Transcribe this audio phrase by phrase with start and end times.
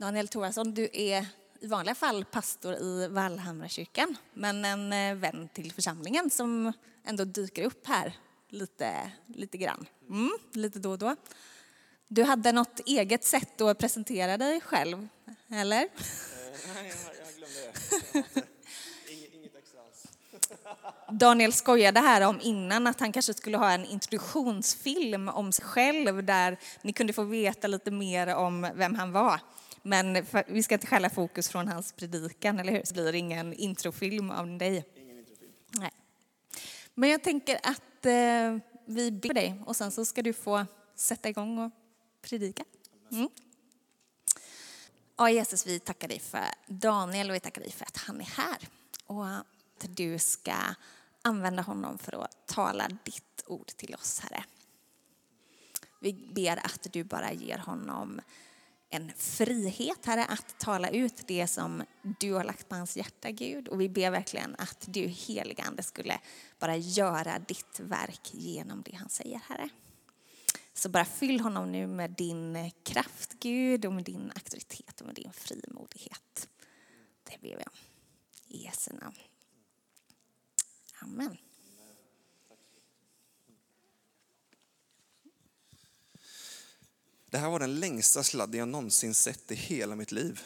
[0.00, 1.26] Daniel Thorason, du är
[1.60, 6.72] i vanliga fall pastor i Vallhamrakyrkan, men en eh, vän till församlingen som
[7.04, 8.16] ändå dyker upp här
[8.48, 11.16] lite, lite grann, mm, lite då och då.
[12.08, 15.08] Du hade något eget sätt att presentera dig själv,
[15.50, 15.88] eller?
[16.74, 16.92] Nej,
[17.24, 17.60] jag glömde
[18.12, 18.42] det.
[19.34, 20.06] Inget extra alls.
[21.10, 26.24] Daniel skojade här om innan att han kanske skulle ha en introduktionsfilm om sig själv
[26.24, 29.40] där ni kunde få veta lite mer om vem han var.
[29.82, 32.82] Men för, vi ska inte skälla fokus från hans predikan, eller hur?
[32.84, 34.84] Så blir det ingen introfilm av dig.
[34.96, 35.52] Ingen introfilm.
[35.70, 35.90] Nej.
[36.94, 41.28] Men jag tänker att eh, vi ber dig och sen så ska du få sätta
[41.28, 41.72] igång och
[42.22, 42.64] predika.
[43.12, 43.28] Mm.
[45.16, 48.24] Ja, Jesus, vi tackar dig för Daniel och vi tackar dig för att han är
[48.24, 48.58] här.
[49.06, 49.46] Och att
[49.88, 50.54] du ska
[51.22, 54.44] använda honom för att tala ditt ord till oss, Herre.
[56.00, 58.20] Vi ber att du bara ger honom
[58.90, 61.82] en frihet, Herre, att tala ut det som
[62.18, 63.68] du har lagt på hans hjärta, Gud.
[63.68, 66.20] Och vi ber verkligen att du, heliga Ande, skulle
[66.58, 69.68] bara göra ditt verk genom det han säger, Herre.
[70.74, 75.14] Så bara fyll honom nu med din kraft, Gud, och med din auktoritet och med
[75.14, 76.48] din frimodighet.
[77.24, 77.76] Det ber vi om.
[78.46, 79.16] I Jesu namn.
[81.02, 81.36] Amen.
[87.30, 90.40] Det här var den längsta sladden jag någonsin sett i hela mitt liv.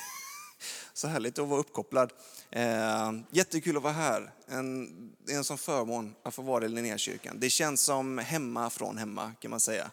[0.92, 2.12] Så härligt att vara uppkopplad.
[2.50, 4.32] Eh, jättekul att vara här.
[4.46, 4.88] En,
[5.24, 7.40] det är en sån förmån att få vara i Linnékyrkan.
[7.40, 9.90] Det känns som hemma från hemma kan man säga.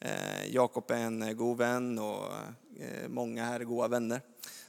[0.00, 2.24] Eh, Jakob är en god vän och
[2.80, 4.20] eh, många här är goda vänner.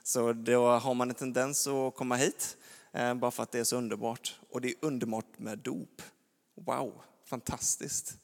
[0.04, 2.58] Så då har man en tendens att komma hit
[2.92, 4.40] eh, bara för att det är så underbart.
[4.50, 6.02] Och det är underbart med dop.
[6.56, 8.18] Wow, fantastiskt.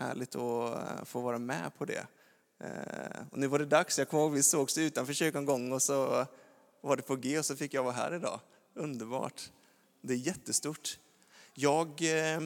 [0.00, 2.06] Härligt att eh, få vara med på det.
[2.60, 3.98] Eh, och nu var det dags.
[3.98, 6.26] Jag kommer ihåg vi sågs utanför kyrkan en gång och så
[6.80, 8.40] var det på G och så fick jag vara här idag.
[8.74, 9.50] Underbart.
[10.00, 10.98] Det är jättestort.
[11.54, 12.40] Jag, eh,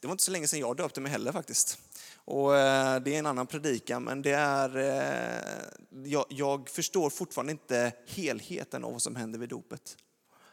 [0.00, 1.78] det var inte så länge sedan jag döpte mig heller faktiskt.
[2.16, 4.76] Och det är en annan predikan, men det är,
[6.04, 9.96] jag, jag förstår fortfarande inte helheten av vad som händer vid dopet.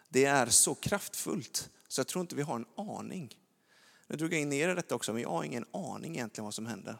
[0.09, 3.40] Det är så kraftfullt så jag tror inte vi har en aning.
[4.11, 6.53] Nu drog jag in er i detta också, men jag har ingen aning egentligen vad
[6.53, 6.97] som händer.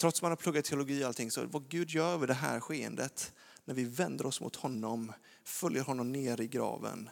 [0.00, 2.60] Trots att man har pluggat teologi och allting, så vad Gud gör över det här
[2.60, 3.32] skeendet,
[3.64, 5.12] när vi vänder oss mot honom,
[5.44, 7.10] följer honom ner i graven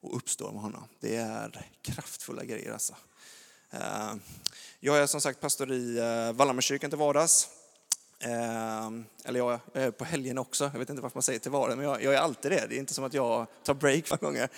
[0.00, 0.84] och uppstår med honom.
[1.00, 2.96] Det är kraftfulla grejer alltså.
[3.70, 4.14] Eh,
[4.80, 7.48] jag är som sagt pastor i eh, Vallhammarkyrkan till vardags.
[8.20, 11.76] Ehm, eller jag är på helgen också, jag vet inte varför man säger till vardags,
[11.76, 12.66] men jag, är alltid det.
[12.68, 14.48] Det är inte som att jag tar break varje gånger.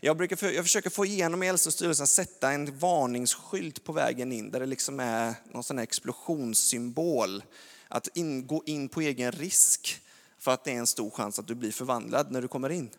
[0.00, 4.50] Jag, brukar, jag försöker få igenom i äldste styrelsen sätta en varningsskylt på vägen in
[4.50, 7.42] där det liksom är någon sån här explosionssymbol.
[7.88, 10.00] Att in, gå in på egen risk
[10.38, 12.90] för att det är en stor chans att du blir förvandlad när du kommer in.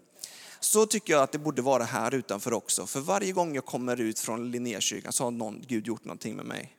[0.60, 2.86] Så tycker jag att det borde vara här utanför också.
[2.86, 6.46] För varje gång jag kommer ut från Linnékyrkan så har någon, Gud gjort någonting med
[6.46, 6.79] mig.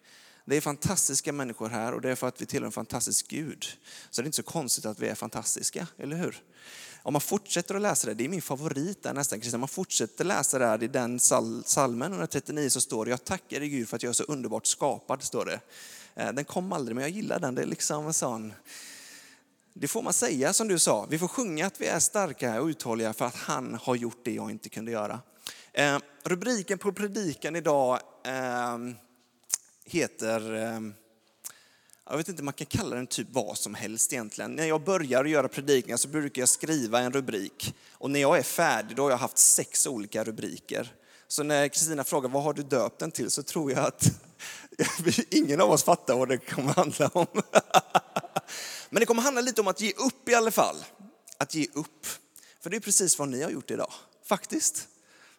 [0.50, 3.66] Det är fantastiska människor här och det är för att vi tillhör en fantastisk Gud.
[4.10, 6.42] Så det är inte så konstigt att vi är fantastiska, eller hur?
[7.02, 10.24] Om man fortsätter att läsa det, det är min favorit där nästan, Om man fortsätter
[10.24, 11.20] läsa det här i den
[11.64, 14.66] salmen 139 så står det, jag tackar dig Gud för att jag är så underbart
[14.66, 15.60] skapad, står det.
[16.14, 17.54] Eh, den kom aldrig, men jag gillar den.
[17.54, 18.52] Det är liksom en sån,
[19.74, 22.66] det får man säga som du sa, vi får sjunga att vi är starka och
[22.66, 25.20] uthålliga för att han har gjort det jag inte kunde göra.
[25.72, 28.78] Eh, rubriken på predikan idag eh,
[29.90, 30.94] heter ehm,
[32.10, 34.52] jag vet inte, man kan kalla den typ vad som helst egentligen.
[34.52, 37.74] När jag börjar göra predikningar så brukar jag skriva en rubrik.
[37.92, 40.94] Och när jag är färdig då har jag haft sex olika rubriker.
[41.28, 44.10] Så när Kristina frågar vad har du döpt den till så tror jag att
[45.30, 47.26] ingen av oss fattar vad det kommer handla om.
[48.90, 50.76] Men det kommer handla lite om att ge upp i alla fall.
[51.36, 52.06] Att ge upp.
[52.60, 53.92] För det är precis vad ni har gjort idag,
[54.24, 54.88] faktiskt.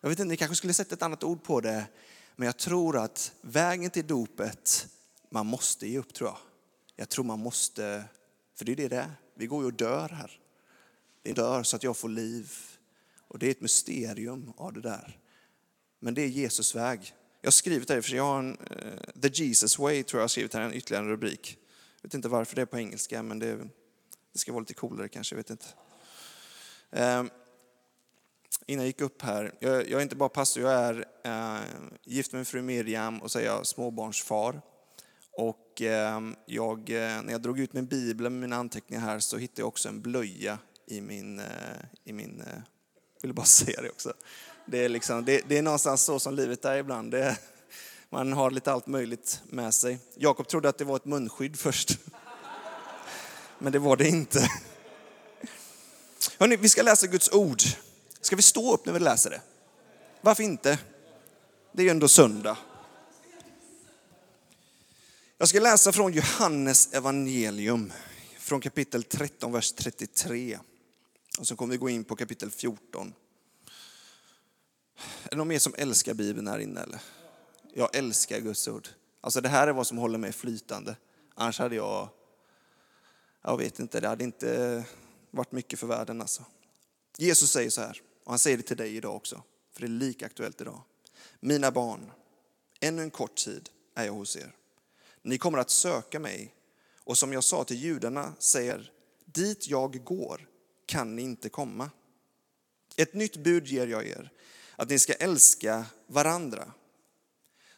[0.01, 1.85] Jag vet inte, ni kanske skulle sätta ett annat ord på det.
[2.35, 4.87] Men jag tror att vägen till dopet,
[5.29, 6.37] man måste ge upp tror jag.
[6.95, 8.03] Jag tror man måste,
[8.55, 9.11] för det är det det är.
[9.35, 10.39] Vi går ju och dör här.
[11.23, 12.51] Vi dör så att jag får liv.
[13.27, 15.19] Och det är ett mysterium av det där.
[15.99, 17.13] Men det är Jesus väg.
[17.41, 20.27] Jag har skrivit det, för jag har en, uh, The Jesus way tror jag har
[20.27, 21.57] skrivit här, en ytterligare rubrik.
[22.01, 23.57] Jag vet inte varför det är på engelska, men det,
[24.33, 25.65] det ska vara lite coolare kanske, jag vet inte.
[26.89, 27.29] Um,
[28.71, 31.59] innan jag gick upp här, jag, jag, är inte bara pastor, jag är eh,
[32.05, 34.61] gift med min fru Miriam och så är jag småbarnsfar.
[35.37, 39.37] Och eh, jag, eh, när jag drog ut min bibel med mina anteckningar här så
[39.37, 40.57] hittade jag också en blöja
[40.87, 41.45] i min, eh,
[42.03, 42.61] i min jag eh,
[43.21, 44.13] ville bara säga det också.
[44.65, 47.11] Det är, liksom, det, det är någonstans så som livet är ibland.
[47.11, 47.37] Det,
[48.09, 49.99] man har lite allt möjligt med sig.
[50.15, 51.99] Jakob trodde att det var ett munskydd först.
[53.59, 54.39] Men det var det inte.
[56.39, 57.61] Hörrni, vi ska läsa Guds ord.
[58.21, 59.41] Ska vi stå upp när vi läser det?
[60.21, 60.79] Varför inte?
[61.71, 62.57] Det är ju ändå söndag.
[65.37, 67.93] Jag ska läsa från Johannes evangelium,
[68.37, 70.59] från kapitel 13, vers 33.
[71.39, 73.13] Och så kommer vi gå in på kapitel 14.
[75.23, 76.81] Är det någon mer som älskar Bibeln här inne?
[76.81, 76.99] Eller?
[77.73, 78.87] Jag älskar Guds ord.
[79.21, 80.95] Alltså det här är vad som håller mig flytande.
[81.35, 82.09] Annars hade jag,
[83.41, 84.83] jag vet inte, det hade inte
[85.31, 86.45] varit mycket för världen alltså.
[87.17, 89.89] Jesus säger så här, och han säger det till dig idag också, för det är
[89.89, 90.81] lika aktuellt idag.
[91.39, 92.11] Mina barn,
[92.79, 94.55] ännu en kort tid är jag hos er.
[95.21, 96.55] Ni kommer att söka mig
[97.03, 98.91] och som jag sa till judarna säger,
[99.25, 100.47] dit jag går
[100.85, 101.89] kan ni inte komma.
[102.95, 104.31] Ett nytt bud ger jag er,
[104.75, 106.73] att ni ska älska varandra.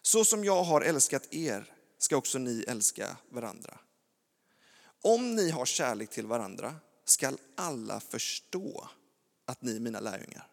[0.01, 3.79] Så som jag har älskat er ska också ni älska varandra.
[5.01, 6.75] Om ni har kärlek till varandra
[7.05, 8.89] skall alla förstå
[9.45, 10.47] att ni är mina lärjungar.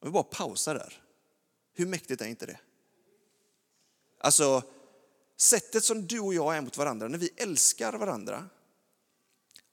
[0.00, 1.02] Jag vill bara pausa där.
[1.72, 2.60] Hur mäktigt är inte det?
[4.18, 4.62] Alltså,
[5.36, 8.48] sättet som du och jag är mot varandra, när vi älskar varandra,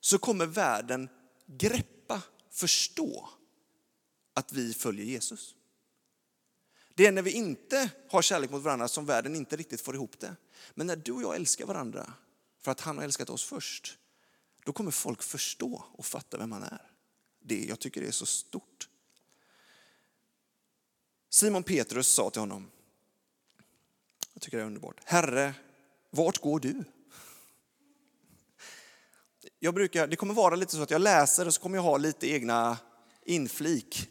[0.00, 1.08] så kommer världen
[1.46, 3.28] greppa, förstå
[4.34, 5.54] att vi följer Jesus.
[6.94, 10.18] Det är när vi inte har kärlek mot varandra som världen inte riktigt får ihop
[10.18, 10.36] det.
[10.74, 12.12] Men när du och jag älskar varandra
[12.60, 13.98] för att han har älskat oss först,
[14.64, 16.90] då kommer folk förstå och fatta vem han är.
[17.46, 18.88] Det, jag tycker det är så stort.
[21.28, 22.70] Simon Petrus sa till honom,
[24.32, 25.54] jag tycker det är underbart, Herre,
[26.10, 26.84] vart går du?
[29.58, 31.96] Jag brukar, det kommer vara lite så att jag läser och så kommer jag ha
[31.96, 32.78] lite egna
[33.24, 34.08] inflik.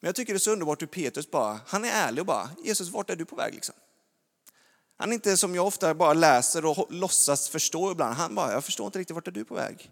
[0.00, 2.50] Men jag tycker det är så underbart hur Petrus bara, han är ärlig och bara,
[2.64, 3.74] Jesus vart är du på väg liksom?
[4.96, 8.14] Han är inte som jag ofta bara läser och låtsas förstå ibland.
[8.14, 9.90] Han bara, jag förstår inte riktigt vart är du på väg?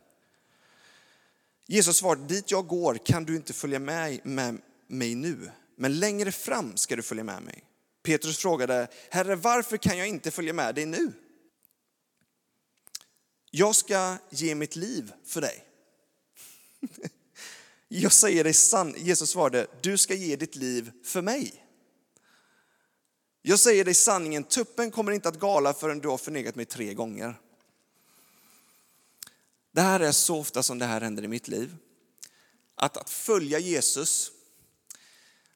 [1.67, 6.33] Jesus svarade, dit jag går kan du inte följa med, med mig nu, men längre
[6.33, 7.65] fram ska du följa med mig.
[8.03, 11.13] Petrus frågade, Herre varför kan jag inte följa med dig nu?
[13.51, 15.65] Jag ska ge mitt liv för dig.
[17.95, 21.65] Jag säger dig sant, Jesus svarade, du ska ge ditt liv för mig.
[23.43, 26.95] Jag säger dig sanningen, tuppen kommer inte att gala förrän du har förnekat mig tre
[26.95, 27.41] gånger.
[29.73, 31.77] Det här är så ofta som det här händer i mitt liv.
[32.75, 34.33] Att, att följa Jesus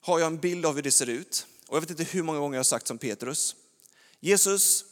[0.01, 1.47] har jag en bild av hur det ser ut.
[1.67, 3.57] Och jag vet inte hur många gånger jag har sagt som Petrus.
[4.21, 4.85] Jesus,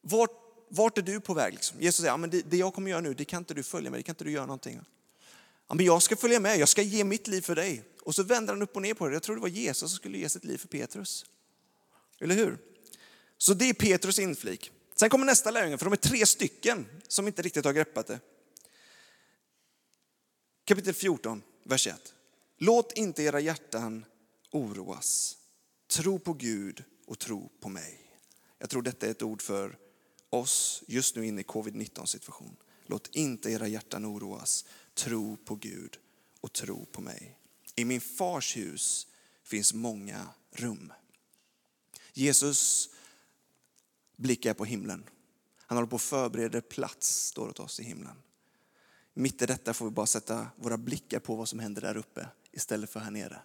[0.00, 0.30] vart,
[0.68, 1.54] vart är du på väg?
[1.54, 1.80] Liksom?
[1.80, 3.90] Jesus säger, ja, men det, det, jag kommer göra nu, det kan inte du följa
[3.90, 4.80] med, det kan inte du göra någonting.
[5.68, 7.84] Ja, men jag ska följa med, jag ska ge mitt liv för dig.
[8.02, 9.14] Och så vänder han upp och ner på det.
[9.14, 11.24] Jag tror det var Jesus som skulle ge sitt liv för Petrus.
[12.20, 12.58] Eller hur?
[13.38, 14.70] Så det är Petrus inflik.
[14.94, 18.20] Sen kommer nästa lärjunge, för de är tre stycken som inte riktigt har greppat det.
[20.72, 22.14] Kapitel 14, vers 1.
[22.58, 24.04] Låt inte era hjärtan
[24.50, 25.36] oroas.
[25.86, 27.98] Tro på Gud och tro på mig.
[28.58, 29.78] Jag tror detta är ett ord för
[30.30, 32.56] oss just nu inne i covid-19 situation.
[32.86, 34.64] Låt inte era hjärtan oroas.
[34.94, 35.98] Tro på Gud
[36.40, 37.38] och tro på mig.
[37.76, 39.06] I min fars hus
[39.42, 40.92] finns många rum.
[42.12, 42.90] Jesus
[44.16, 45.04] blickar på himlen.
[45.56, 48.16] Han håller på att förbereda plats, står det åt oss i himlen.
[49.14, 52.26] Mitt i detta får vi bara sätta våra blickar på vad som händer där uppe
[52.52, 53.40] istället för här nere.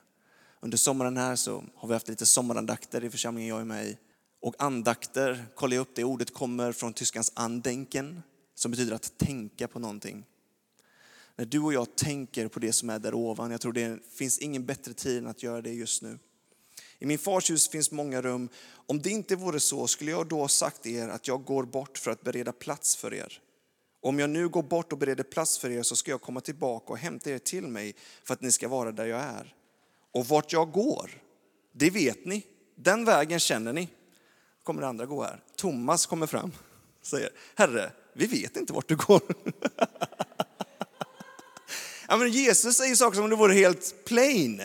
[0.60, 3.98] Under sommaren här så har vi haft lite sommarandakter i församlingen jag är med i.
[4.42, 8.24] Och andakter, kolla upp det ordet kommer från tyskans andenken
[8.56, 10.26] som betyder att tänka på någonting.
[11.36, 14.40] När du och jag tänker på det som är där ovan, jag tror det finns
[14.40, 16.20] ingen bättre tid än att göra det just nu.
[17.00, 18.50] I min fars hus finns många rum.
[18.70, 22.12] Om det inte vore så skulle jag då sagt er att jag går bort för
[22.12, 23.42] att bereda plats för er.
[24.08, 26.94] Om jag nu går bort och bereder plats för er så ska jag komma tillbaka
[26.94, 29.56] och hämta er till mig för att ni ska vara där jag är.
[30.12, 31.12] Och vart jag går,
[31.72, 32.46] det vet ni.
[32.76, 33.90] Den vägen känner ni.
[34.64, 35.44] Kommer det andra gå här.
[35.56, 36.52] Thomas kommer fram
[37.00, 39.22] och säger, Herre, vi vet inte vart du går.
[42.08, 44.62] ja, men Jesus säger saker som om det vore helt plain.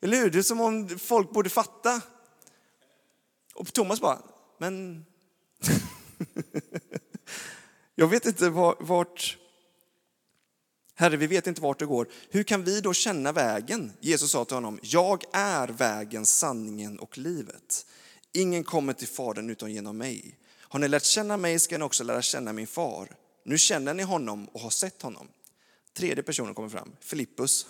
[0.00, 0.30] Eller hur?
[0.30, 2.00] Det är som om folk borde fatta.
[3.54, 4.18] Och Thomas bara,
[4.58, 5.04] men
[8.00, 8.50] jag vet inte
[8.80, 9.38] vart,
[10.94, 12.08] Herre, vi vet inte vart det går.
[12.30, 13.92] Hur kan vi då känna vägen?
[14.00, 17.86] Jesus sa till honom, jag är vägen, sanningen och livet.
[18.32, 20.38] Ingen kommer till Fadern utan genom mig.
[20.60, 23.16] Har ni lärt känna mig ska ni också lära känna min far.
[23.44, 25.28] Nu känner ni honom och har sett honom.
[25.92, 27.66] Tredje personen kommer fram, Filippus.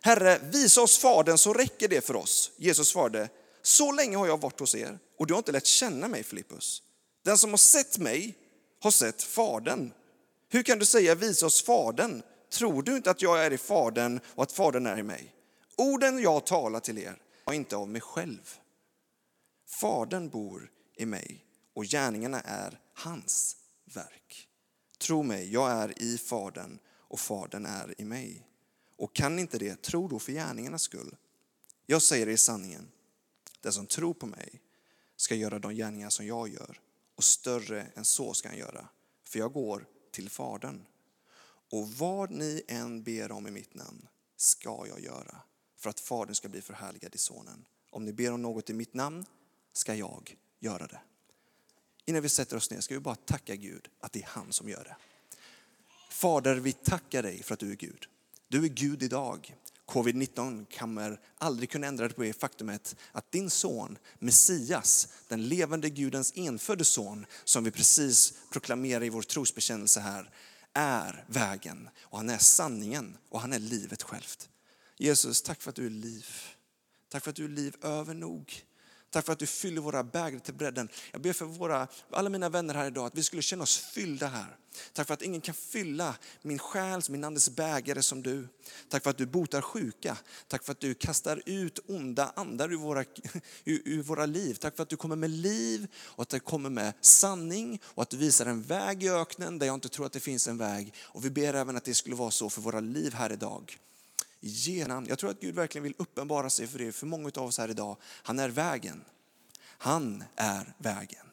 [0.00, 2.50] Herre, visa oss Fadern så räcker det för oss.
[2.56, 3.28] Jesus svarade,
[3.62, 6.82] så länge har jag varit hos er och du har inte lärt känna mig Filippus.
[7.24, 8.38] Den som har sett mig
[8.84, 9.92] har sett Fadern.
[10.48, 12.22] Hur kan du säga visa oss Fadern?
[12.50, 15.34] Tror du inte att jag är i Fadern och att Fadern är i mig?
[15.76, 18.58] Orden jag talar till er är inte av mig själv.
[19.66, 24.48] Fadern bor i mig och gärningarna är hans verk.
[24.98, 28.46] Tro mig, jag är i Fadern och Fadern är i mig.
[28.96, 31.16] Och kan inte det, tro då för gärningarnas skull.
[31.86, 32.88] Jag säger er sanningen,
[33.60, 34.60] den som tror på mig
[35.16, 36.80] ska göra de gärningar som jag gör
[37.14, 38.88] och större än så ska han göra,
[39.24, 40.86] för jag går till Fadern.
[41.70, 45.36] Och vad ni än ber om i mitt namn ska jag göra
[45.76, 47.64] för att Fadern ska bli förhärligad i Sonen.
[47.90, 49.26] Om ni ber om något i mitt namn
[49.72, 51.00] ska jag göra det.
[52.04, 54.68] Innan vi sätter oss ner ska vi bara tacka Gud att det är han som
[54.68, 54.96] gör det.
[56.10, 58.06] Fader, vi tackar dig för att du är Gud.
[58.48, 59.56] Du är Gud idag.
[59.86, 66.32] Covid-19 kommer aldrig kunna ändra på det faktumet att din son, Messias, den levande Gudens
[66.36, 70.30] enfödde son, som vi precis proklamerar i vår trosbekännelse här,
[70.72, 74.48] är vägen och han är sanningen och han är livet självt.
[74.96, 76.26] Jesus, tack för att du är liv.
[77.08, 78.64] Tack för att du är liv över nog.
[79.14, 80.88] Tack för att du fyller våra bägare till bredden.
[81.12, 84.26] Jag ber för våra, alla mina vänner här idag att vi skulle känna oss fyllda
[84.26, 84.56] här.
[84.92, 88.48] Tack för att ingen kan fylla min själs, min andes bägare som du.
[88.88, 90.16] Tack för att du botar sjuka.
[90.48, 93.04] Tack för att du kastar ut onda andar ur våra,
[93.64, 94.54] ur, ur våra liv.
[94.54, 98.10] Tack för att du kommer med liv och att du kommer med sanning och att
[98.10, 100.94] du visar en väg i öknen där jag inte tror att det finns en väg.
[101.02, 103.78] Och vi ber även att det skulle vara så för våra liv här idag.
[104.46, 107.58] Genom, jag tror att Gud verkligen vill uppenbara sig för er, för många av oss
[107.58, 107.96] här idag.
[108.02, 109.04] Han är vägen.
[109.66, 111.26] Han är vägen.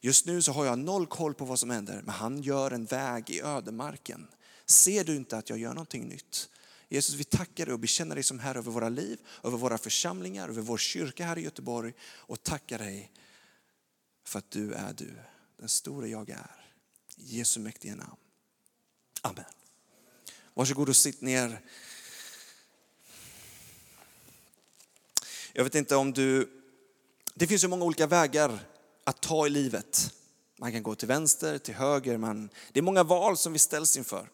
[0.00, 2.84] Just nu så har jag noll koll på vad som händer, men han gör en
[2.84, 4.28] väg i ödemarken.
[4.66, 6.48] Ser du inte att jag gör någonting nytt?
[6.88, 10.48] Jesus, vi tackar dig och bekänner dig som Herre över våra liv, över våra församlingar,
[10.48, 13.12] över vår kyrka här i Göteborg och tackar dig
[14.24, 15.14] för att du är du,
[15.56, 16.64] den store jag är.
[17.16, 18.16] I Jesu mäktiga namn.
[19.22, 19.44] Amen.
[20.54, 21.60] Varsågod och sitt ner.
[25.58, 26.48] Jag vet inte om du...
[27.34, 28.58] Det finns så många olika vägar
[29.04, 30.14] att ta i livet.
[30.58, 32.16] Man kan gå till vänster, till höger.
[32.16, 34.30] Man, det är många val som vi ställs inför.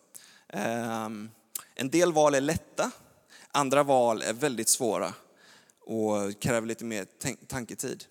[0.48, 1.30] Ehm,
[1.74, 2.90] en del val är lätta,
[3.48, 5.14] andra val är väldigt svåra
[5.80, 7.06] och kräver lite mer
[7.46, 8.04] tanketid.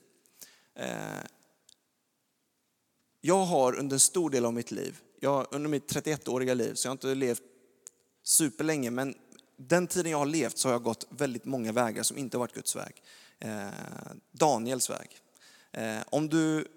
[0.76, 1.28] Ehm,
[3.22, 6.86] jag har under en stor del av mitt liv, jag, under mitt 31-åriga liv, så
[6.86, 7.44] jag har inte levt
[8.24, 9.16] superlänge, men
[9.58, 12.40] den tiden jag har levt så har jag gått väldigt många vägar som inte har
[12.40, 13.04] varit Guds väg.
[13.40, 13.68] Eh,
[14.32, 15.18] Daniels väg.
[15.72, 16.68] Eh, om du,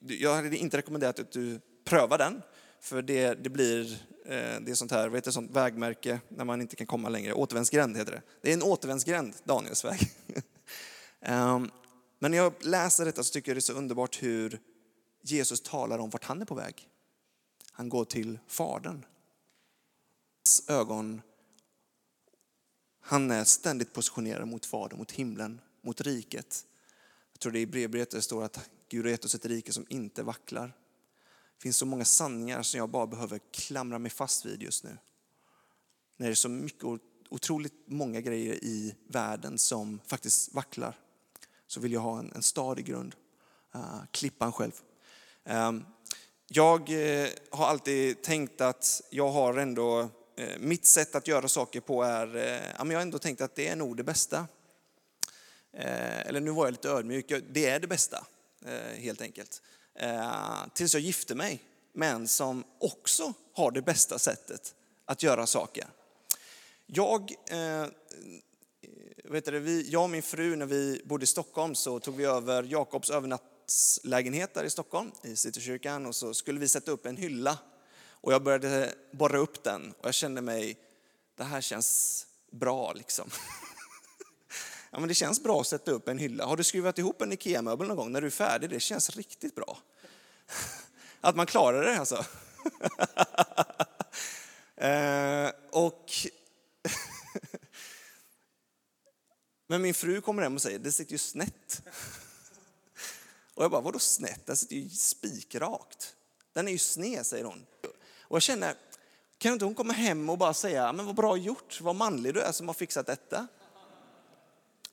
[0.00, 2.42] jag hade inte rekommenderat att du prövar den,
[2.80, 3.92] för det, det blir
[4.24, 7.32] eh, det är sånt här, vad heter sånt vägmärke när man inte kan komma längre?
[7.32, 8.22] Återvändsgränd heter det.
[8.42, 10.00] Det är en återvändsgränd, Daniels väg.
[11.20, 11.70] Ehm,
[12.18, 14.60] men när jag läser detta så tycker jag det är så underbart hur
[15.22, 16.88] Jesus talar om vart han är på väg.
[17.72, 19.04] Han går till Fadern.
[20.44, 21.22] Hans ögon
[23.08, 26.66] han är ständigt positionerad mot Fadern, mot himlen, mot riket.
[27.32, 29.86] Jag tror det i brevbrevet det står att Gud har gett oss ett rike som
[29.88, 30.66] inte vacklar.
[31.56, 34.98] Det finns så många sanningar som jag bara behöver klamra mig fast vid just nu.
[36.16, 36.84] När det är så mycket,
[37.28, 40.98] otroligt många grejer i världen som faktiskt vacklar,
[41.66, 43.14] så vill jag ha en, en stadig grund.
[43.70, 44.72] Ah, uh, klippan själv.
[45.44, 45.86] Um,
[46.48, 51.80] jag uh, har alltid tänkt att jag har ändå Eh, mitt sätt att göra saker
[51.80, 54.46] på är, eh, ja, men jag har ändå tänkt att det är nog det bästa.
[55.72, 58.26] Eh, eller nu var jag lite ödmjuk, det är det bästa
[58.96, 59.62] helt enkelt.
[60.74, 61.62] Tills jag gifte mig
[61.92, 64.74] med en som också har det bästa sättet
[65.04, 65.86] att göra saker.
[66.86, 67.32] Jag,
[69.24, 72.24] vet du, vi, jag och min fru när vi bodde i Stockholm så tog vi
[72.24, 77.16] över Jakobs övernattslägenhet där i Stockholm, i Citykyrkan, och så skulle vi sätta upp en
[77.16, 77.58] hylla
[78.26, 80.78] och jag började borra upp den och jag kände mig,
[81.36, 83.30] det här känns bra liksom.
[84.90, 86.44] Ja, men det känns bra att sätta upp en hylla.
[86.46, 88.70] Har du skruvat ihop en IKEA-möbel någon gång när du är färdig?
[88.70, 89.78] Det känns riktigt bra.
[91.20, 92.24] Att man klarar det alltså.
[94.76, 96.10] Eh, och
[99.66, 101.82] Men min fru kommer hem och säger, det sitter ju snett.
[103.54, 104.46] Och jag bara, vadå snett?
[104.46, 106.14] Den sitter ju spikrakt.
[106.52, 107.66] Den är ju sned, säger hon.
[108.28, 108.74] Och jag känner,
[109.38, 112.40] kan inte hon komma hem och bara säga, men vad bra gjort, vad manlig du
[112.40, 113.46] är som har fixat detta.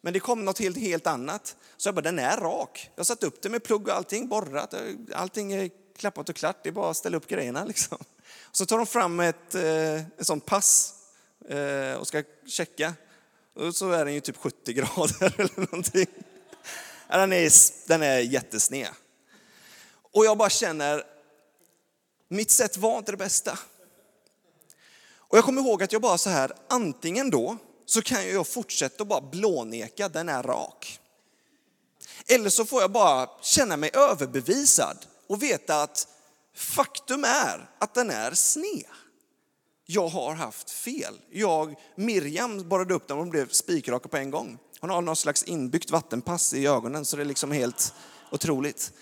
[0.01, 1.55] Men det kom något helt, helt annat.
[1.77, 2.89] Så jag bara, den är rak.
[2.95, 4.79] Jag har satt upp det med plugg och allting, borrat, eh,
[5.13, 6.63] allting är klappat och klart.
[6.63, 7.97] Det är bara att ställa upp grejerna liksom.
[8.51, 10.93] Så tar de fram ett, eh, ett sånt pass
[11.49, 12.93] eh, och ska checka.
[13.53, 16.07] Och så är den ju typ 70 grader eller någonting.
[17.07, 18.87] Den är, den är jättesned.
[20.11, 21.03] Och jag bara känner,
[22.33, 23.59] mitt sätt var inte det bästa.
[25.15, 29.03] Och jag kommer ihåg att jag bara så här, antingen då så kan jag fortsätta
[29.03, 30.99] och bara blåneka, den är rak.
[32.27, 34.97] Eller så får jag bara känna mig överbevisad
[35.27, 36.07] och veta att
[36.55, 38.85] faktum är att den är sned.
[39.85, 41.19] Jag har haft fel.
[41.31, 44.57] Jag, Miriam borrade upp den och blev spikraka på en gång.
[44.79, 47.93] Hon har någon slags inbyggt vattenpass i ögonen så det är liksom helt
[48.31, 48.93] otroligt.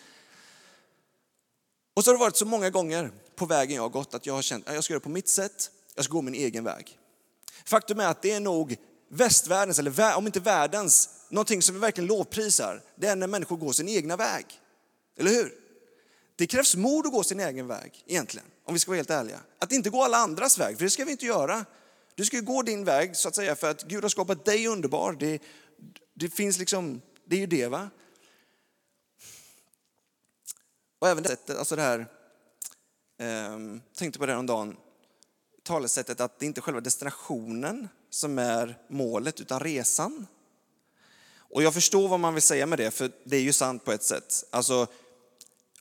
[1.94, 4.34] Och så har det varit så många gånger på vägen jag har gått att jag
[4.34, 6.64] har känt att jag ska göra det på mitt sätt, jag ska gå min egen
[6.64, 6.98] väg.
[7.66, 8.78] Faktum är att det är nog
[9.10, 13.72] västvärldens, eller om inte världens, någonting som vi verkligen lovprisar, det är när människor går
[13.72, 14.46] sin egna väg.
[15.18, 15.54] Eller hur?
[16.36, 19.40] Det krävs mod att gå sin egen väg egentligen, om vi ska vara helt ärliga.
[19.60, 21.66] Att inte gå alla andras väg, för det ska vi inte göra.
[22.16, 25.14] Du ska gå din väg så att säga för att Gud har skapat dig underbar.
[25.20, 25.42] Det,
[26.14, 27.90] det finns liksom, det är ju det va.
[31.00, 32.08] Och även det sättet, alltså det här,
[33.24, 34.78] jag tänkte på det häromdagen.
[35.64, 40.28] talesättet att det inte är själva destinationen som är målet utan resan.
[41.38, 43.92] Och jag förstår vad man vill säga med det, för det är ju sant på
[43.92, 44.44] ett sätt.
[44.50, 44.88] Alltså,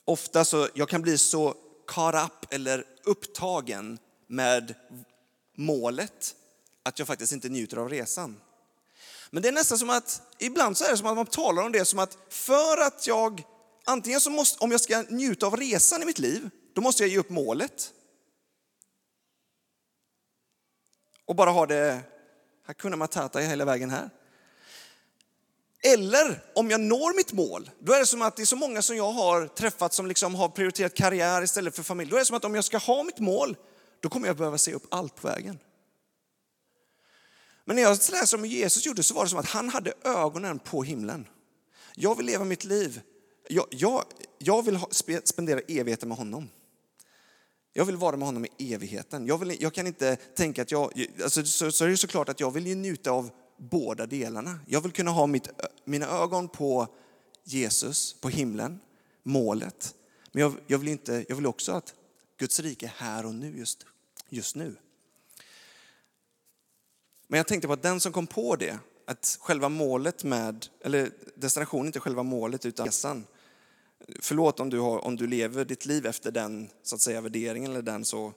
[0.05, 1.55] ofta så, jag kan bli så
[1.87, 4.75] caught up eller upptagen med
[5.55, 6.35] målet
[6.83, 8.41] att jag faktiskt inte njuter av resan.
[9.29, 11.71] Men det är nästan som att, ibland så är det som att man talar om
[11.71, 13.43] det som att för att jag,
[13.85, 17.09] antingen så måste, om jag ska njuta av resan i mitt liv, då måste jag
[17.09, 17.93] ge upp målet.
[21.25, 22.01] Och bara ha det
[22.65, 24.09] Hakuna Matata hela vägen här.
[25.83, 28.81] Eller om jag når mitt mål, då är det som att det är så många
[28.81, 32.09] som jag har träffat som liksom har prioriterat karriär istället för familj.
[32.09, 33.57] Då är det som att om jag ska ha mitt mål,
[33.99, 35.59] då kommer jag behöva se upp allt på vägen.
[37.65, 40.59] Men när jag läser om Jesus gjorde så var det som att han hade ögonen
[40.59, 41.27] på himlen.
[41.95, 43.01] Jag vill leva mitt liv.
[43.47, 44.03] Jag, jag,
[44.37, 44.89] jag vill ha,
[45.23, 46.49] spendera evigheten med honom.
[47.73, 49.27] Jag vill vara med honom i evigheten.
[49.27, 51.05] Jag, vill, jag kan inte tänka att jag...
[51.23, 54.59] Alltså, så, så är det såklart att jag vill ju njuta av båda delarna.
[54.67, 55.49] Jag vill kunna ha mitt,
[55.85, 56.87] mina ögon på
[57.43, 58.79] Jesus, på himlen,
[59.23, 59.95] målet.
[60.31, 61.93] Men jag, jag, vill, inte, jag vill också att
[62.37, 63.85] Guds rike är här och nu, just,
[64.29, 64.75] just nu.
[67.27, 71.11] Men jag tänkte på att den som kom på det, att själva målet med, eller
[71.35, 73.25] destinationen inte själva målet utan resan.
[74.19, 77.71] Förlåt om du, har, om du lever ditt liv efter den så att säga, värderingen
[77.71, 78.33] eller den så,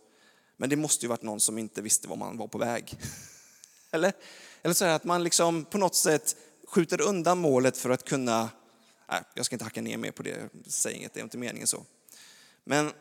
[0.56, 2.98] men det måste ju varit någon som inte visste var man var på väg.
[3.90, 4.12] Eller?
[4.62, 6.36] Eller så här, att man liksom på något sätt
[6.68, 8.48] skjuter undan målet för att kunna,
[9.10, 11.66] nej, jag ska inte hacka ner mer på det, säg inget, det är inte meningen
[11.66, 11.84] så.
[12.64, 12.92] Men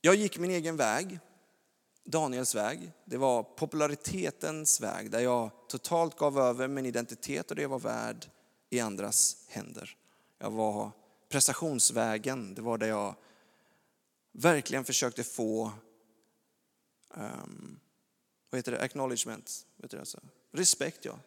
[0.00, 1.18] jag gick min egen väg
[2.04, 2.92] Daniels väg.
[3.04, 7.78] Det var popularitetens väg där jag totalt gav över min identitet och det jag var
[7.78, 8.26] värd
[8.70, 9.96] i andras händer.
[10.44, 10.90] Jag var
[11.28, 13.14] prestationsvägen, det var där jag
[14.32, 15.72] verkligen försökte få
[17.14, 17.80] um,
[18.50, 20.20] vad heter det, acknowledgement, vet du alltså?
[20.52, 21.18] respekt ja.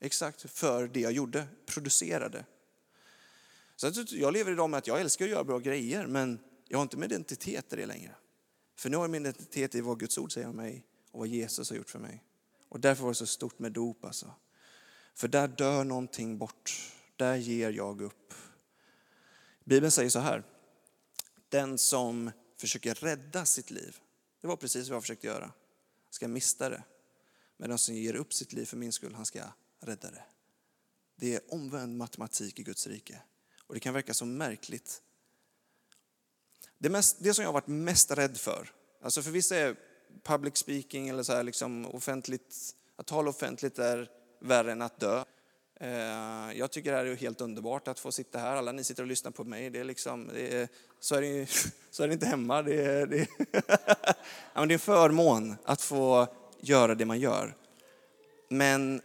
[0.00, 2.44] Exakt, för det jag gjorde, producerade.
[3.76, 6.82] Så jag lever idag med att jag älskar att göra bra grejer men jag har
[6.82, 8.14] inte min identitet i det längre.
[8.76, 11.28] För nu har jag min identitet i vad Guds ord säger om mig och vad
[11.28, 12.24] Jesus har gjort för mig.
[12.68, 14.34] Och därför var det så stort med dop alltså.
[15.14, 16.90] För där dör någonting bort.
[17.16, 18.34] Där ger jag upp.
[19.64, 20.44] Bibeln säger så här.
[21.48, 23.96] Den som försöker rädda sitt liv,
[24.40, 25.52] det var precis vad jag försökte göra,
[26.10, 26.82] ska mista det.
[27.56, 29.42] Men den som ger upp sitt liv för min skull, han ska
[29.80, 30.24] rädda det.
[31.16, 33.22] Det är omvänd matematik i Guds rike.
[33.60, 35.02] Och det kan verka så märkligt
[36.78, 38.72] det, mest, det som jag har varit mest rädd för,
[39.02, 39.76] alltså för vissa är
[40.22, 45.24] public speaking eller så här liksom offentligt, att tala offentligt är värre än att dö.
[45.84, 48.56] Eh, jag tycker det här är helt underbart att få sitta här.
[48.56, 49.70] Alla ni sitter och lyssnar på mig.
[49.70, 50.68] Det är liksom, det är,
[51.00, 51.50] så, är det,
[51.90, 52.62] så är det inte hemma.
[52.62, 53.28] Det är, det, är,
[54.54, 56.26] det är en förmån att få
[56.60, 57.56] göra det man gör.
[58.48, 59.02] Men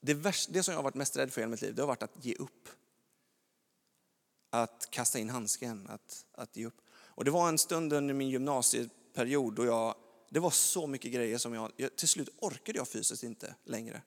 [0.00, 1.86] det, värsta, det som jag har varit mest rädd för i mitt liv, det har
[1.86, 2.68] varit att ge upp
[4.50, 6.80] att kasta in handsken, att, att ge upp.
[6.90, 9.94] Och det var en stund under min gymnasieperiod då jag,
[10.34, 14.02] det var så mycket grejer som jag, till slut orkade jag fysiskt inte längre.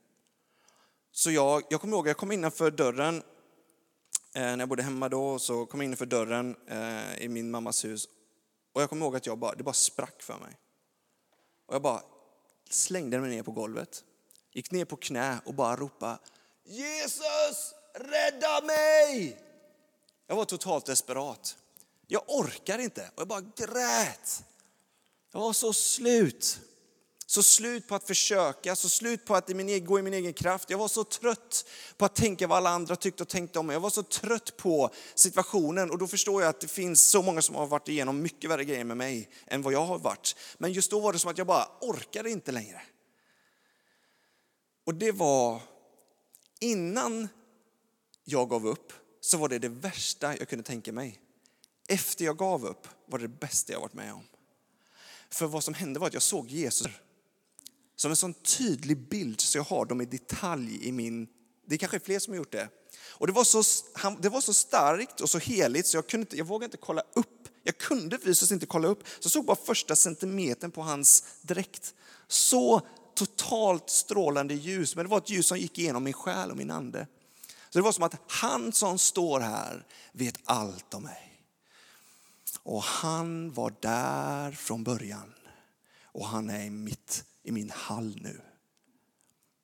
[1.11, 3.15] Så jag, jag kommer ihåg, jag kom innanför dörren,
[4.33, 7.85] eh, när jag bodde hemma då, så kom jag innanför dörren eh, i min mammas
[7.85, 8.07] hus.
[8.73, 10.57] Och jag kommer ihåg att jag bara, det bara sprack för mig.
[11.65, 12.01] Och jag bara
[12.69, 14.03] slängde mig ner på golvet,
[14.51, 16.17] gick ner på knä och bara ropade
[16.63, 19.41] Jesus, rädda mig!
[20.27, 21.57] Jag var totalt desperat.
[22.07, 24.43] Jag orkar inte och jag bara grät.
[25.31, 26.59] Jag var så slut.
[27.29, 30.69] Så slut på att försöka, så slut på att e- gå i min egen kraft.
[30.69, 31.65] Jag var så trött
[31.97, 33.73] på att tänka vad alla andra tyckte och tänkte om mig.
[33.73, 37.41] Jag var så trött på situationen och då förstår jag att det finns så många
[37.41, 40.35] som har varit igenom mycket värre grejer med mig än vad jag har varit.
[40.57, 42.81] Men just då var det som att jag bara orkade inte längre.
[44.85, 45.61] Och det var
[46.59, 47.27] innan
[48.23, 51.21] jag gav upp så var det det värsta jag kunde tänka mig.
[51.87, 54.23] Efter jag gav upp var det det bästa jag varit med om.
[55.29, 56.87] För vad som hände var att jag såg Jesus
[57.97, 61.27] som en sån tydlig bild så jag har dem i detalj i min...
[61.65, 62.69] Det kanske är fler som har gjort det.
[63.09, 63.63] Och det var så,
[64.19, 67.03] det var så starkt och så heligt så jag, kunde inte, jag vågade inte kolla
[67.13, 67.47] upp.
[67.63, 69.07] Jag kunde fysiskt inte kolla upp.
[69.07, 71.93] Så jag såg bara första centimetern på hans dräkt.
[72.27, 72.81] Så
[73.15, 76.71] totalt strålande ljus, men det var ett ljus som gick igenom min själ och min
[76.71, 77.07] ande.
[77.69, 81.26] Så det var som att han som står här vet allt om mig.
[82.67, 85.33] Och han var där från början
[86.03, 88.41] och han är mitt i min hall nu.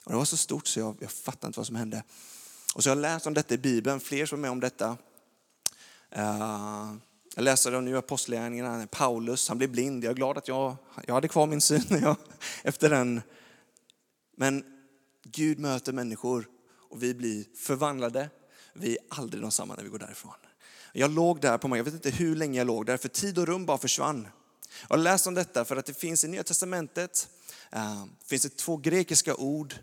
[0.06, 2.04] Och det var så stort så jag, jag fattade inte vad som hände.
[2.76, 4.98] Och så har jag läst om detta i Bibeln, fler som är med om detta.
[6.18, 6.96] Uh,
[7.36, 10.04] jag läser om nu apostlagärningarna, Paulus, han blev blind.
[10.04, 10.76] Jag är glad att jag,
[11.08, 12.16] jag hade kvar min syn jag,
[12.64, 13.22] efter den.
[14.38, 14.64] Men
[15.24, 16.48] Gud möter människor
[16.90, 18.30] och vi blir förvandlade.
[18.74, 20.43] Vi är aldrig de samma när vi går därifrån.
[20.96, 23.38] Jag låg där på mig, jag vet inte hur länge jag låg där, för tid
[23.38, 24.28] och rum bara försvann.
[24.82, 27.30] Jag har läst om detta för att det finns i Nya Testamentet,
[27.72, 29.76] eh, finns det två grekiska ord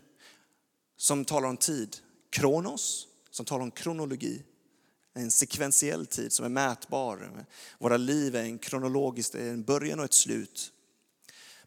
[0.97, 1.97] som talar om tid.
[2.29, 4.43] Kronos, som talar om kronologi,
[5.13, 7.45] en sekventiell tid som är mätbar.
[7.79, 10.71] Våra liv är en kronologisk, det är en början och ett slut.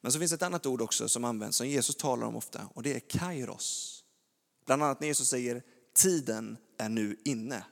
[0.00, 2.68] Men så finns det ett annat ord också som används, som Jesus talar om ofta,
[2.74, 4.00] och det är kairos.
[4.66, 5.62] Bland annat när Jesus säger,
[5.94, 7.64] tiden är nu inne.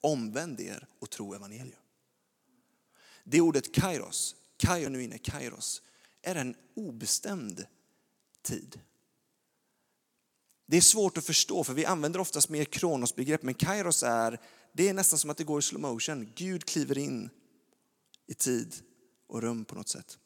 [0.00, 1.80] Omvänd er och tro evangelium.
[3.24, 5.82] Det ordet kairos, kairos nu inne, kairos,
[6.22, 7.66] är en obestämd
[8.42, 8.80] tid.
[10.66, 14.40] Det är svårt att förstå för vi använder oftast mer kronosbegrepp men kairos är,
[14.72, 16.32] det är nästan som att det går i slow motion.
[16.34, 17.30] Gud kliver in
[18.26, 18.74] i tid
[19.26, 20.18] och rum på något sätt.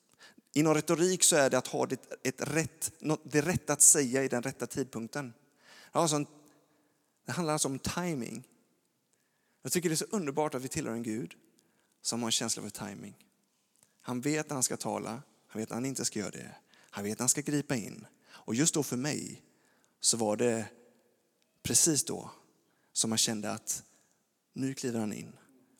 [0.53, 2.93] Inom retorik så är det att ha det, ett rätt,
[3.25, 5.35] det rätta att säga i den rätta tidpunkten.
[5.91, 6.25] Alltså,
[7.27, 8.45] det handlar alltså om timing.
[9.65, 11.35] Jag tycker det är så underbart att vi tillhör en Gud
[12.03, 13.15] som har en känsla för timing.
[14.01, 16.57] Han vet när han ska tala, han vet när han inte ska göra det.
[16.91, 18.07] Han vet när han ska gripa in.
[18.27, 19.43] Och just då för mig
[20.01, 20.67] så var det
[21.63, 22.31] precis då
[22.93, 23.85] som man kände att
[24.53, 25.33] nu kliver han in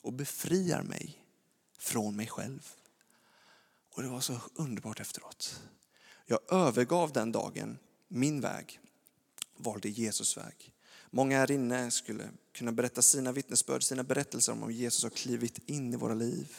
[0.03, 1.25] och befriar mig
[1.79, 2.73] från mig själv.
[3.95, 5.63] Och det var så underbart efteråt.
[6.27, 8.81] Jag övergav den dagen min väg
[9.57, 10.74] valde Jesus väg.
[11.17, 15.59] Många här inne skulle kunna berätta sina vittnesbörd, sina berättelser om hur Jesus har klivit
[15.67, 16.57] in i våra liv.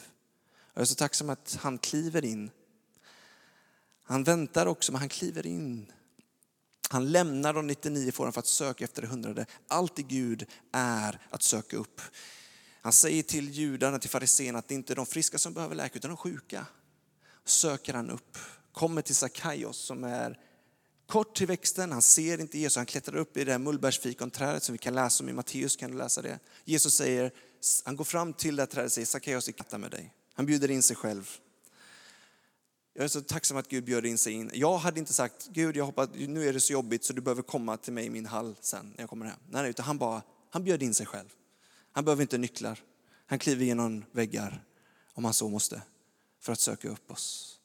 [0.74, 2.50] Jag är så tacksam att han kliver in.
[4.02, 5.92] Han väntar också, men han kliver in.
[6.90, 9.46] Han lämnar de 99 fåren för att söka efter det hundrade.
[9.68, 12.00] Allt i Gud är att söka upp.
[12.80, 15.98] Han säger till judarna, till fariséerna att det inte är de friska som behöver läka
[15.98, 16.66] utan de sjuka.
[17.44, 18.38] Söker han upp,
[18.72, 20.40] kommer till Sakaios som är
[21.06, 24.78] kort till växten, han ser inte Jesus, han klättrar upp i det mullbärsfikonträdet som vi
[24.78, 26.38] kan läsa om i Matteus, kan du läsa det.
[26.64, 27.32] Jesus säger,
[27.84, 30.14] han går fram till det trädet och säger, Sackeus, jag med dig.
[30.34, 31.30] Han bjuder in sig själv.
[32.94, 34.50] Jag är så tacksam att Gud bjöd in sig in.
[34.54, 37.42] Jag hade inte sagt, Gud jag hoppas, nu är det så jobbigt så du behöver
[37.42, 39.38] komma till mig i min hall sen när jag kommer hem.
[39.50, 41.28] Nej, utan han bara, han bjöd in sig själv.
[41.92, 42.82] Han behöver inte nycklar.
[43.26, 44.64] Han kliver genom väggar
[45.12, 45.82] om han så måste
[46.40, 47.55] för att söka upp oss.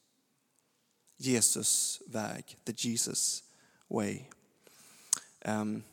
[1.22, 3.44] Jesus väg, the Jesus
[3.88, 4.26] way.
[5.46, 5.84] Um,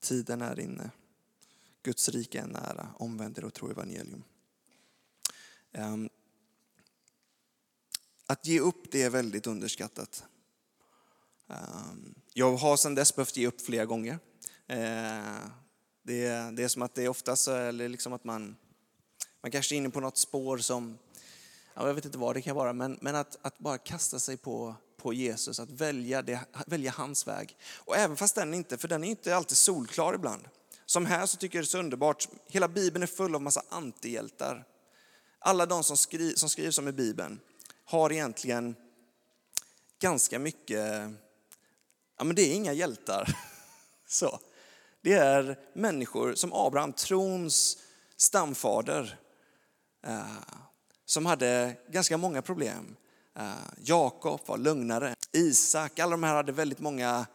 [0.00, 0.90] tiden är inne.
[1.82, 2.94] Guds rike är nära.
[2.98, 4.24] Omvänd er och tro evangelium.
[5.72, 6.08] Um,
[8.26, 10.24] att ge upp det är väldigt underskattat.
[11.46, 14.18] Um, jag har sedan dess behövt ge upp flera gånger.
[14.72, 15.48] Uh,
[16.02, 18.56] det är, det är som att det är oftast eller liksom att man,
[19.42, 20.98] man kanske är inne på något spår som,
[21.74, 24.74] jag vet inte vad det kan vara, men, men att, att bara kasta sig på,
[24.96, 27.56] på Jesus, att välja, det, välja hans väg.
[27.76, 30.48] Och även fast den inte, för den är inte alltid solklar ibland.
[30.86, 33.62] Som här så tycker jag det är så underbart, hela Bibeln är full av massa
[33.68, 34.64] antihjältar.
[35.38, 37.40] Alla de som, skri, som skrivs om i Bibeln
[37.84, 38.76] har egentligen
[39.98, 41.10] ganska mycket,
[42.18, 43.38] ja men det är inga hjältar.
[44.06, 44.40] Så
[45.02, 47.78] det är människor som Abraham, trons
[48.16, 49.18] stamfader,
[50.06, 50.22] eh,
[51.04, 52.96] som hade ganska många problem.
[53.38, 53.52] Eh,
[53.84, 57.26] Jakob var lögnare, Isak, alla de här hade väldigt många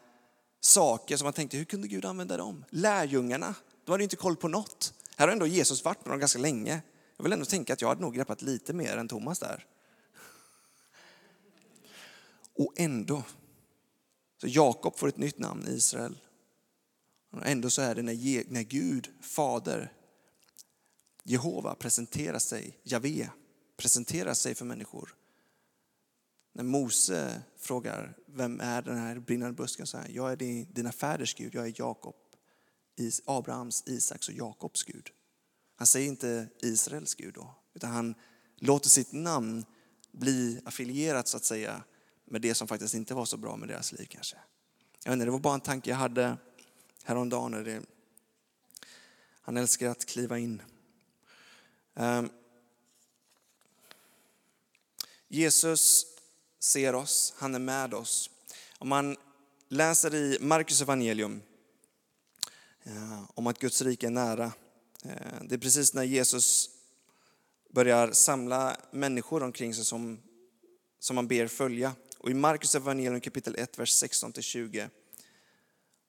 [0.60, 2.66] saker som man tänkte, hur kunde Gud använda dem?
[2.70, 4.94] Lärjungarna, de hade inte koll på något.
[5.16, 6.82] Här har ändå Jesus varit med dem ganska länge.
[7.18, 9.66] Jag vill ändå tänka att jag hade nog greppat lite mer än Thomas där.
[12.56, 13.24] Och ändå,
[14.42, 16.18] så Jakob får ett nytt namn, Israel.
[17.44, 19.94] Ändå så är det när, när Gud, Fader,
[21.24, 23.30] Jehova presenterar sig, Javé,
[23.78, 25.16] presenterar sig för människor.
[26.54, 29.88] När Mose frågar, vem är den här brinnande busken?
[29.88, 32.16] Så här, jag är din, dina fäders Gud, jag är Jakob,
[33.26, 35.10] Abrahams, Isaks och Jakobs Gud.
[35.76, 38.16] Han säger inte Israels Gud då, utan han
[38.56, 39.66] låter sitt namn
[40.12, 41.84] bli affilierat så att säga
[42.26, 44.38] med det som faktiskt inte var så bra med deras liv kanske.
[45.04, 46.38] Jag vet inte, det var bara en tanke jag hade
[47.08, 47.54] häromdagen.
[47.54, 47.82] är Det,
[49.42, 50.62] han älskar att kliva in.
[51.94, 52.30] Um,
[55.28, 56.06] Jesus
[56.60, 58.30] ser oss, han är med oss.
[58.78, 59.18] Om man
[59.68, 61.42] läser i Markus evangelium
[62.88, 64.46] uh, om att Guds rike är nära.
[65.06, 66.70] Uh, det är precis när Jesus
[67.70, 70.20] börjar samla människor omkring sig som,
[71.00, 71.96] som man ber följa.
[72.18, 74.90] Och i Markus evangelium kapitel 1, vers 16-20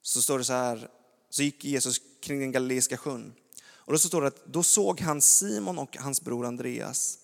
[0.03, 0.91] så står det så här,
[1.31, 3.35] så gick Jesus kring den galileiska sjön.
[3.61, 7.19] Och då står det att då såg han Simon och hans bror Andreas.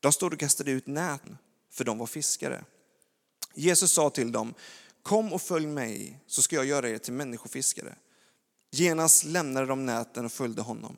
[0.00, 1.38] De stod och kastade ut näten,
[1.70, 2.64] för de var fiskare.
[3.54, 4.54] Jesus sa till dem,
[5.02, 7.96] kom och följ mig så ska jag göra er till människofiskare.
[8.70, 10.96] Genast lämnade de näten och följde honom.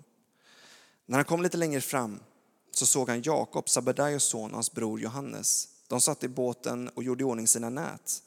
[1.07, 2.21] När han kom lite längre fram
[2.71, 5.69] så såg han Jakob, Sabedaios son och hans bror Johannes.
[5.89, 8.23] De satt i båten och gjorde i ordning sina nät.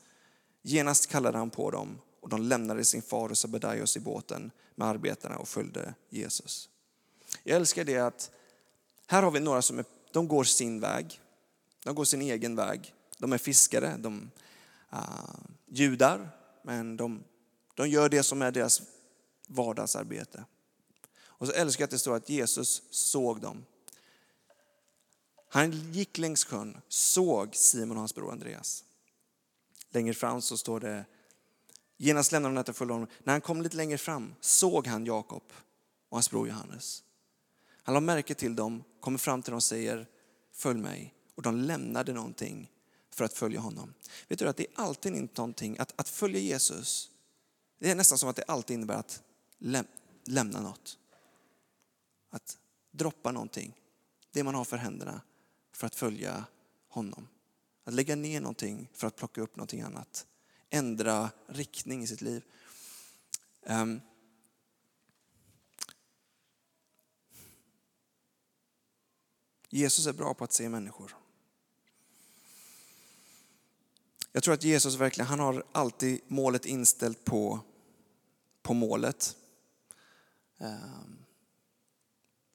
[0.61, 4.87] Genast kallade han på dem och de lämnade sin far och Sebedaios i båten med
[4.87, 6.69] arbetarna och följde Jesus.
[7.43, 8.31] Jag älskar det att
[9.07, 11.21] här har vi några som är, de går sin väg.
[11.83, 12.93] De går sin egen väg.
[13.17, 14.31] De är fiskare, de
[14.93, 16.29] uh, judar,
[16.63, 17.23] men de,
[17.75, 18.81] de gör det som är deras
[19.47, 20.45] vardagsarbete.
[21.21, 23.65] Och så älskar jag att det står att Jesus såg dem.
[25.49, 28.83] Han gick längs sjön, såg Simon och hans bror Andreas.
[29.91, 31.05] Längre fram så står det,
[31.99, 33.07] genast lämnade de nätet och följde honom.
[33.23, 35.43] När han kom lite längre fram såg han Jakob
[36.09, 37.03] och hans bror Johannes.
[37.83, 40.07] Han lade märke till dem, kommer fram till dem och säger,
[40.51, 41.13] följ mig.
[41.35, 42.71] Och de lämnade någonting
[43.09, 43.93] för att följa honom.
[44.27, 47.09] Vet du att det är alltid inte någonting, att, att följa Jesus,
[47.79, 49.23] det är nästan som att det alltid innebär att
[49.57, 49.85] läm,
[50.25, 50.97] lämna något.
[52.29, 52.57] Att
[52.91, 53.75] droppa någonting,
[54.31, 55.21] det man har för händerna
[55.71, 56.43] för att följa
[56.87, 57.27] honom.
[57.83, 60.25] Att lägga ner någonting för att plocka upp någonting annat.
[60.69, 62.43] Ändra riktning i sitt liv.
[63.61, 64.01] Um,
[69.69, 71.15] Jesus är bra på att se människor.
[74.31, 77.59] Jag tror att Jesus verkligen, han har alltid målet inställt på,
[78.61, 79.35] på målet.
[80.57, 81.25] Um,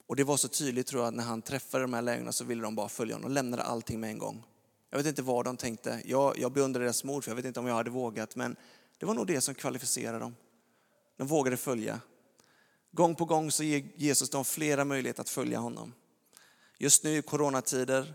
[0.07, 2.43] och det var så tydligt tror jag att när han träffade de här lägena så
[2.43, 3.25] ville de bara följa honom.
[3.25, 4.43] och lämnade allting med en gång.
[4.89, 6.01] Jag vet inte vad de tänkte.
[6.05, 8.35] Jag, jag beundrar deras mod för jag vet inte om jag hade vågat.
[8.35, 8.55] Men
[8.97, 10.35] det var nog det som kvalificerade dem.
[11.17, 11.99] De vågade följa.
[12.91, 15.93] Gång på gång så ger Jesus dem flera möjligheter att följa honom.
[16.77, 18.13] Just nu i coronatider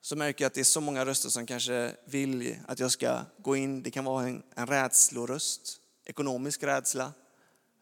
[0.00, 3.20] så märker jag att det är så många röster som kanske vill att jag ska
[3.38, 3.82] gå in.
[3.82, 7.12] Det kan vara en, en rädsloröst, ekonomisk rädsla.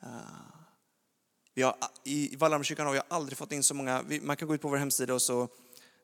[0.02, 0.10] Uh,
[1.54, 4.62] vi har, I Vallhamnkyrkan har vi aldrig fått in så många, man kan gå ut
[4.62, 5.48] på vår hemsida och så,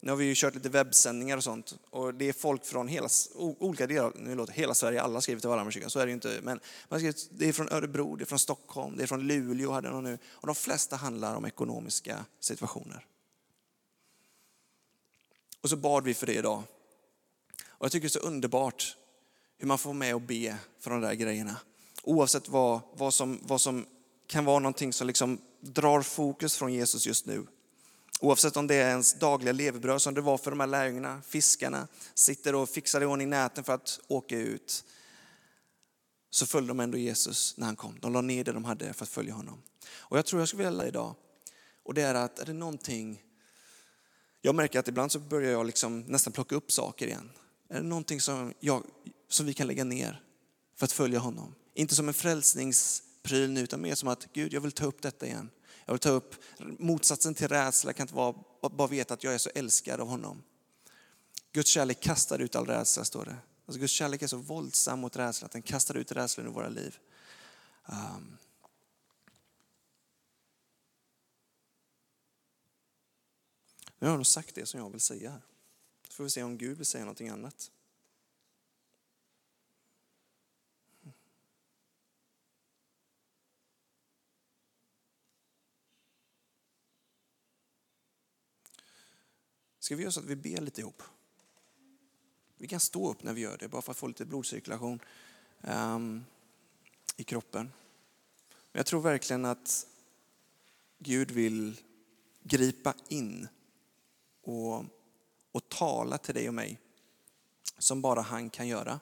[0.05, 1.79] nu har vi ju kört lite webbsändningar och sånt.
[1.91, 5.49] Och det är folk från hela, olika delar, nu låter hela Sverige, alla skriver till
[5.49, 6.41] Vallhamnkyrkan, så är det ju inte.
[6.43, 9.73] Men man skriver, det är från Örebro, det är från Stockholm, det är från Luleå
[9.73, 10.19] hade någon nu.
[10.27, 13.07] Och de flesta handlar om ekonomiska situationer.
[15.61, 16.63] Och så bad vi för det idag.
[17.69, 18.97] Och jag tycker det är så underbart
[19.59, 21.57] hur man får med och be för de där grejerna.
[22.03, 23.87] Oavsett vad, vad, som, vad som
[24.27, 27.47] kan vara någonting som liksom drar fokus från Jesus just nu.
[28.25, 31.89] Oavsett om det är ens dagliga levebröd som det var för de här lärjungarna, fiskarna,
[32.15, 34.85] sitter och fixar i ordning näten för att åka ut.
[36.31, 37.99] Så följde de ändå Jesus när han kom.
[38.01, 39.63] De la ner det de hade för att följa honom.
[39.91, 41.15] Och jag tror jag skulle vilja idag,
[41.83, 43.23] och det är att är det någonting,
[44.41, 47.31] jag märker att ibland så börjar jag liksom nästan plocka upp saker igen.
[47.69, 48.85] Är det någonting som, jag,
[49.29, 50.23] som vi kan lägga ner
[50.77, 51.55] för att följa honom?
[51.75, 55.27] Inte som en frälsningspryl nu, utan mer som att Gud, jag vill ta upp detta
[55.27, 55.51] igen.
[55.85, 59.39] Jag vill ta upp motsatsen till rädsla, kan inte vara bara veta att jag är
[59.39, 60.43] så älskad av honom.
[61.53, 63.37] Guds kärlek kastar ut all rädsla, står det.
[63.67, 66.69] Alltså Guds kärlek är så våldsam mot rädsla att den kastar ut rädslan ur våra
[66.69, 66.99] liv.
[67.87, 68.37] Um.
[73.99, 75.41] Nu har jag nog sagt det som jag vill säga.
[76.09, 77.71] Så får vi se om Gud vill säga någonting annat.
[89.85, 91.03] Ska vi göra så att vi ber lite ihop?
[92.57, 95.01] Vi kan stå upp när vi gör det, bara för att få lite blodcirkulation
[95.61, 96.25] um,
[97.17, 97.73] i kroppen.
[98.49, 99.87] Men jag tror verkligen att
[100.99, 101.81] Gud vill
[102.43, 103.49] gripa in
[104.43, 104.85] och,
[105.53, 106.81] och tala till dig och mig
[107.79, 109.01] som bara han kan göra.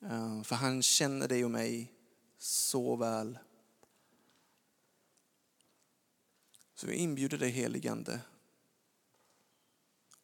[0.00, 1.92] Um, för han känner dig och mig
[2.38, 3.38] så väl.
[6.74, 8.20] Så vi inbjuder dig heligande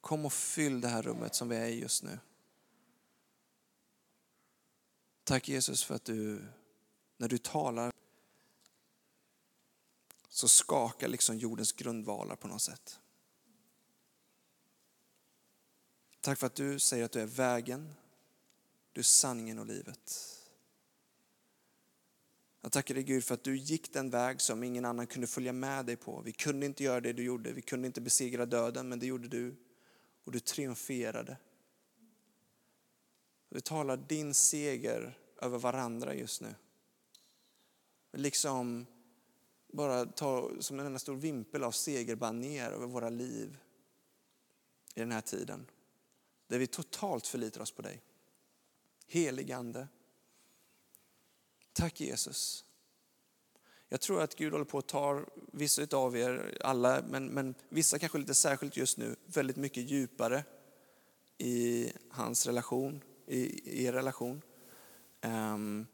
[0.07, 2.19] Kom och fyll det här rummet som vi är i just nu.
[5.25, 6.47] Tack Jesus för att du,
[7.17, 7.93] när du talar,
[10.29, 13.01] så skakar liksom jordens grundvalar på något sätt.
[16.21, 17.95] Tack för att du säger att du är vägen,
[18.93, 20.13] du är sanningen och livet.
[22.61, 25.53] Jag tackar dig Gud för att du gick den väg som ingen annan kunde följa
[25.53, 26.21] med dig på.
[26.21, 29.29] Vi kunde inte göra det du gjorde, vi kunde inte besegra döden, men det gjorde
[29.29, 29.57] du
[30.27, 31.37] och du triumferade.
[33.49, 36.55] Vi talar din seger över varandra just nu.
[38.13, 38.87] Liksom
[39.67, 43.59] bara ta som en enda stor vimpel av segerbaner över våra liv
[44.95, 45.67] i den här tiden.
[46.47, 48.03] Där vi totalt förlitar oss på dig.
[49.07, 49.89] Heligande.
[51.73, 52.66] Tack Jesus
[53.89, 55.21] jag tror att Gud håller på att ta
[55.53, 60.45] vissa av er, alla, men, men vissa kanske lite särskilt just nu, väldigt mycket djupare
[61.39, 63.41] i hans relation, i,
[63.81, 64.43] i er relation.
[65.23, 65.87] Um,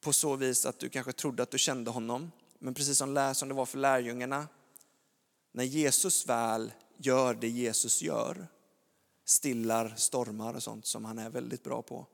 [0.00, 3.48] på så vis att du kanske trodde att du kände honom, men precis som, som
[3.48, 4.48] det var för lärjungarna,
[5.52, 8.46] när Jesus väl gör det Jesus gör,
[9.24, 12.06] stillar stormar och sånt som han är väldigt bra på,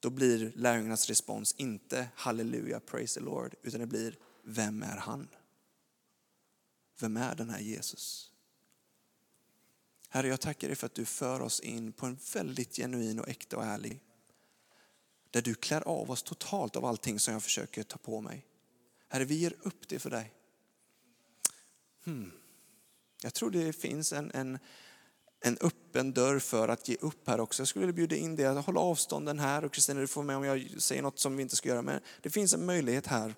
[0.00, 5.28] då blir lärjungarnas respons inte halleluja, praise the Lord, utan det blir vem är han?
[7.00, 8.32] Vem är den här Jesus?
[10.08, 13.28] Herre, jag tackar dig för att du för oss in på en väldigt genuin och
[13.28, 14.00] äkta och ärlig.
[15.30, 18.46] Där du klär av oss totalt av allting som jag försöker ta på mig.
[19.08, 20.34] Herre, vi ger upp det för dig.
[22.04, 22.32] Hmm.
[23.22, 24.58] Jag tror det finns en, en,
[25.40, 27.60] en öppen dörr för att ge upp här också.
[27.60, 30.36] Jag skulle vilja bjuda in dig att hålla avstånden här och Kristina du får med
[30.36, 31.82] om jag säger något som vi inte ska göra.
[31.82, 33.34] Men det finns en möjlighet här.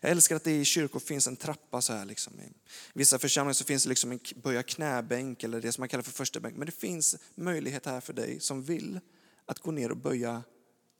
[0.00, 2.04] Jag älskar att det i kyrkor finns en trappa så här.
[2.04, 2.40] Liksom.
[2.40, 2.52] I
[2.94, 6.12] vissa församlingar så finns det liksom en böja knäbänk eller det som man kallar för
[6.12, 6.56] första bänk.
[6.56, 9.00] Men det finns möjlighet här för dig som vill
[9.46, 10.42] att gå ner och böja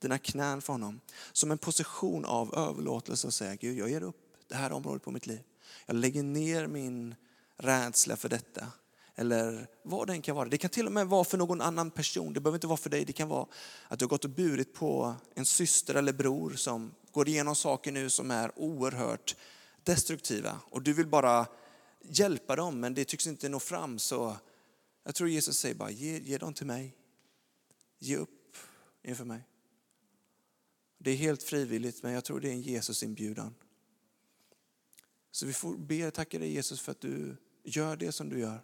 [0.01, 0.99] dina knän för honom.
[1.31, 4.15] Som en position av överlåtelse och säga Gud jag ger upp
[4.47, 5.43] det här området på mitt liv.
[5.85, 7.15] Jag lägger ner min
[7.57, 8.67] rädsla för detta.
[9.15, 10.49] Eller vad det än kan vara.
[10.49, 12.33] Det kan till och med vara för någon annan person.
[12.33, 13.05] Det behöver inte vara för dig.
[13.05, 13.47] Det kan vara
[13.87, 17.91] att du har gått och burit på en syster eller bror som går igenom saker
[17.91, 19.35] nu som är oerhört
[19.83, 20.59] destruktiva.
[20.69, 21.47] Och du vill bara
[22.01, 23.99] hjälpa dem men det tycks inte nå fram.
[23.99, 24.37] Så
[25.03, 26.95] jag tror Jesus säger bara ge, ge dem till mig.
[27.99, 28.57] Ge upp
[29.03, 29.47] inför mig.
[30.97, 33.55] Det är helt frivilligt men jag tror det är en Jesus inbjudan.
[35.31, 38.39] Så vi får be och tacka dig Jesus för att du gör det som du
[38.39, 38.61] gör.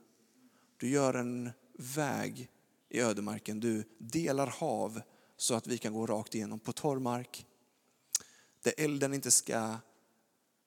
[0.79, 2.49] Du gör en väg
[2.89, 3.59] i ödemarken.
[3.59, 5.01] Du delar hav
[5.37, 7.45] så att vi kan gå rakt igenom på torr mark.
[8.61, 9.77] Där elden inte ska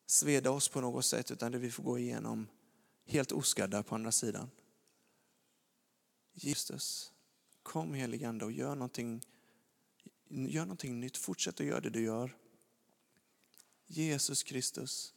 [0.07, 2.49] sveda oss på något sätt utan där vi får gå igenom
[3.07, 4.51] helt oskadda på andra sidan.
[6.33, 7.13] Jesus,
[7.63, 9.23] kom heligande och gör någonting,
[10.29, 11.17] gör någonting nytt.
[11.17, 12.37] Fortsätt att göra det du gör.
[13.87, 15.15] Jesus Kristus,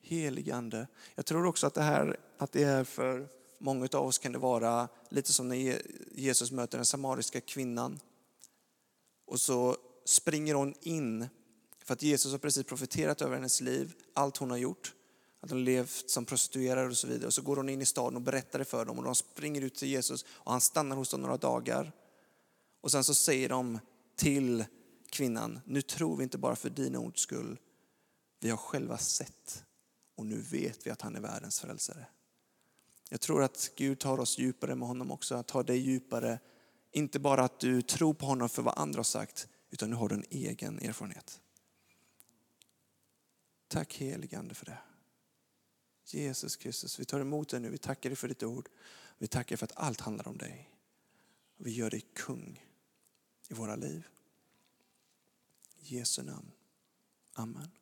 [0.00, 0.86] heligande.
[1.14, 4.38] Jag tror också att det här att det är för Många av oss kan det
[4.38, 8.00] vara lite som när Jesus möter den samariska kvinnan.
[9.26, 11.28] Och så springer hon in
[11.84, 14.94] för att Jesus har precis profeterat över hennes liv, allt hon har gjort.
[15.40, 17.26] Att hon levt som prostituerad och så vidare.
[17.26, 19.60] Och så går hon in i staden och berättar det för dem och de springer
[19.60, 21.92] ut till Jesus och han stannar hos dem några dagar.
[22.80, 23.78] Och sen så säger de
[24.16, 24.64] till
[25.10, 27.58] kvinnan, nu tror vi inte bara för dina ords skull,
[28.40, 29.64] vi har själva sett
[30.16, 32.06] och nu vet vi att han är världens frälsare.
[33.12, 36.38] Jag tror att Gud tar oss djupare med honom också, att ta dig djupare.
[36.92, 40.08] Inte bara att du tror på honom för vad andra har sagt, utan nu har
[40.08, 41.40] du en egen erfarenhet.
[43.68, 44.78] Tack heligande för det.
[46.04, 47.70] Jesus Kristus, vi tar emot dig nu.
[47.70, 48.68] Vi tackar dig för ditt ord.
[49.18, 50.70] Vi tackar för att allt handlar om dig.
[51.56, 52.64] Vi gör dig kung
[53.48, 54.06] i våra liv.
[55.76, 56.50] I Jesu namn.
[57.32, 57.79] Amen.